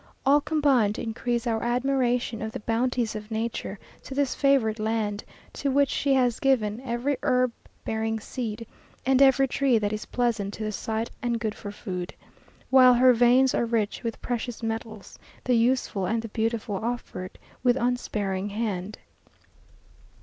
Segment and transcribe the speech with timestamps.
[0.25, 5.23] All combine to increase our admiration of the bounties of nature to this favoured land,
[5.53, 7.51] to which she has given "every herb
[7.85, 8.65] bearing seed,
[9.05, 12.15] and every tree that is pleasant to the sight and good for food,"
[12.71, 17.75] while her veins are rich with precious metals; the useful and the beautiful offered with
[17.77, 18.97] unsparing hand.